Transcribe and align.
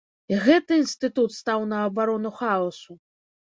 І 0.33 0.37
гэты 0.45 0.73
інстытут 0.83 1.37
стаў 1.41 1.67
на 1.75 1.83
абарону 1.91 2.35
хаосу! 2.43 3.01